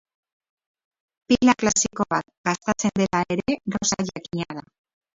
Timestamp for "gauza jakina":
3.79-4.53